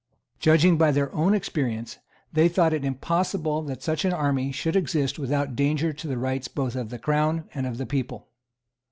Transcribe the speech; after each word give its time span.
Judging 0.39 0.79
by 0.79 0.89
their 0.89 1.13
own 1.13 1.31
experience, 1.35 1.99
they 2.33 2.49
thought 2.49 2.73
it 2.73 2.83
impossible 2.83 3.61
that 3.61 3.83
such 3.83 4.03
an 4.03 4.11
army 4.11 4.51
should 4.51 4.75
exist 4.75 5.19
without 5.19 5.55
danger 5.55 5.93
to 5.93 6.07
the 6.07 6.17
rights 6.17 6.47
both 6.47 6.75
of 6.75 6.89
the 6.89 6.97
Crown 6.97 7.47
and 7.53 7.67
of 7.67 7.77
the 7.77 7.85
people. 7.85 8.27